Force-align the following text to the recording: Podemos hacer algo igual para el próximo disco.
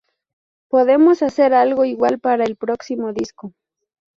Podemos 0.67 1.21
hacer 1.21 1.53
algo 1.53 1.85
igual 1.85 2.17
para 2.19 2.43
el 2.45 2.55
próximo 2.55 3.13
disco. 3.13 3.53